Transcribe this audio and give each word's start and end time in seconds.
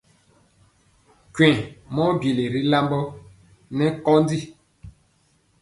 Twɛŋ 1.33 1.55
mɔ 1.95 2.03
byeli 2.19 2.45
ri 2.53 2.61
lambɔ 2.71 2.99
nɛ 3.77 3.85
kondi. 4.05 4.39